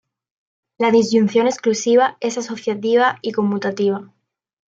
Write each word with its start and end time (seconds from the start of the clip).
La 0.79 0.89
disyunción 0.89 1.45
exclusiva 1.45 2.17
es 2.21 2.35
asociativa 2.39 3.19
y 3.21 3.33
conmutativa. 3.33 4.11